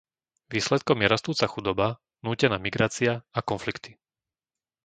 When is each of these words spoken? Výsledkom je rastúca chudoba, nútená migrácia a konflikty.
Výsledkom 0.55 0.97
je 0.99 1.11
rastúca 1.13 1.45
chudoba, 1.53 1.87
nútená 2.27 2.55
migrácia 2.67 3.13
a 3.37 3.39
konflikty. 3.51 3.89